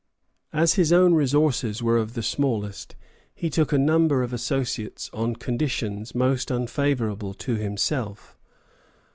As 0.51 0.73
his 0.73 0.91
own 0.91 1.13
resources 1.13 1.83
were 1.83 1.99
of 1.99 2.15
the 2.15 2.23
smallest, 2.23 2.95
he 3.35 3.51
took 3.51 3.71
a 3.71 3.77
number 3.77 4.23
of 4.23 4.33
associates 4.33 5.11
on 5.13 5.35
conditions 5.35 6.15
most 6.15 6.49
unfavorable 6.51 7.35
to 7.35 7.53
himself. 7.57 8.35